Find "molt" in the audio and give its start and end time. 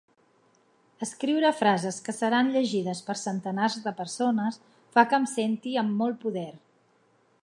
6.03-6.21